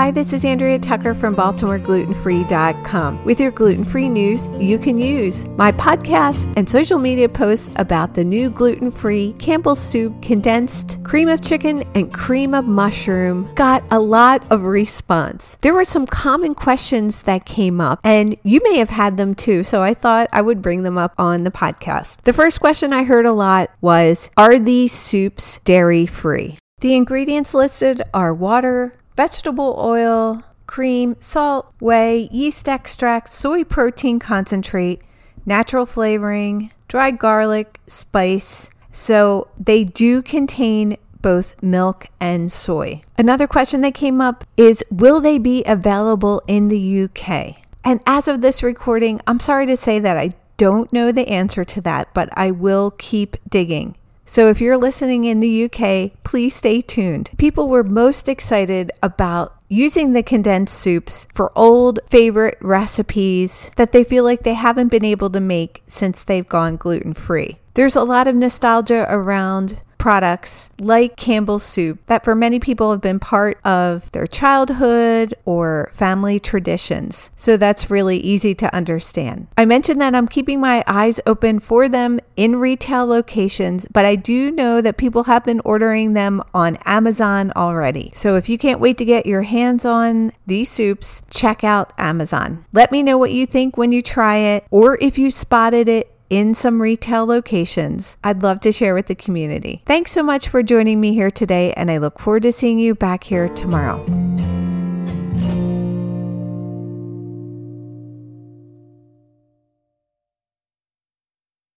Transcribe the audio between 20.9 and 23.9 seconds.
up on the podcast. The first question I heard a lot